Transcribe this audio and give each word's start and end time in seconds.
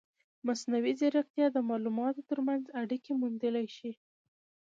مصنوعي 0.47 0.93
ځیرکتیا 0.99 1.47
د 1.51 1.57
معلوماتو 1.69 2.27
ترمنځ 2.29 2.63
اړیکې 2.81 3.11
موندلی 3.21 3.67
شي. 3.75 3.91